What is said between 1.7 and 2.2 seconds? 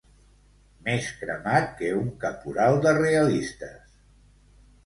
que un